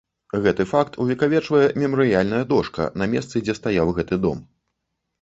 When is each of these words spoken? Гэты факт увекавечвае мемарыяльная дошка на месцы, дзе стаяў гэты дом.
Гэты 0.45 0.63
факт 0.71 0.97
увекавечвае 1.05 1.61
мемарыяльная 1.83 2.41
дошка 2.57 2.91
на 3.03 3.11
месцы, 3.15 3.35
дзе 3.47 3.59
стаяў 3.63 3.97
гэты 4.03 4.15
дом. 4.29 4.47